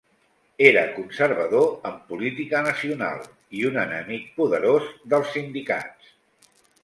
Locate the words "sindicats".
5.37-6.11